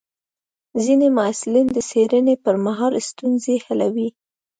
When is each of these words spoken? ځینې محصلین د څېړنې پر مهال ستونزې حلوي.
ځینې 0.83 1.07
محصلین 1.17 1.67
د 1.73 1.77
څېړنې 1.89 2.35
پر 2.43 2.55
مهال 2.65 2.93
ستونزې 3.09 3.55
حلوي. 3.65 4.09